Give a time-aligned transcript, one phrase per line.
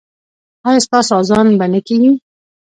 [0.67, 2.11] ایا ستاسو اذان به نه کیږي؟